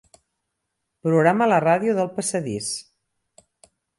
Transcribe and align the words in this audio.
Programa 1.07 1.49
la 1.51 1.59
ràdio 1.65 1.95
del 1.99 2.09
passadís. 2.17 2.71